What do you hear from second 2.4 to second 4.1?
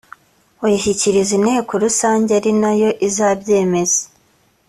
nayo izabyemeza